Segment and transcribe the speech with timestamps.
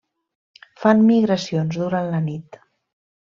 [0.85, 2.59] Fan migracions durant la nit.